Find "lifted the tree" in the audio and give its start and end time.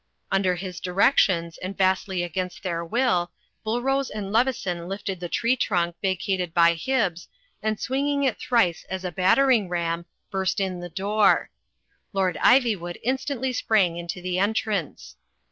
4.87-5.55